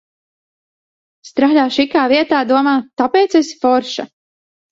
[1.31, 4.09] Strādā šikā vietā, domā, tāpēc esi forša.